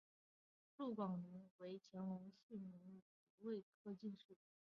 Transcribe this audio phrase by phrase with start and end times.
[0.77, 3.03] 陆广霖为乾隆四年己
[3.37, 4.35] 未科进士。